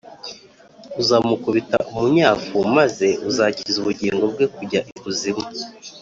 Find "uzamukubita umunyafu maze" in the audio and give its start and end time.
1.01-3.07